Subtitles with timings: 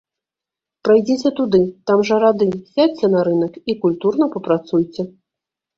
[0.87, 5.01] Прайдзіце туды, там жа рады, сядзьце на рынак, і культурна папрацуйце.